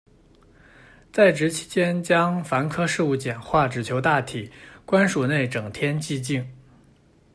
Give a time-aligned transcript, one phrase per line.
[1.13, 4.51] 在职期间将烦苛事务简化，只求大体，
[4.83, 6.43] 官署内整天寂静。